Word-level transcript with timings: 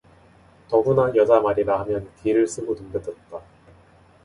더구나 0.67 1.13
여자 1.15 1.39
말이라 1.41 1.79
하면 1.81 2.09
기를 2.23 2.47
쓰고 2.47 2.73
덤벼들었다. 2.73 3.39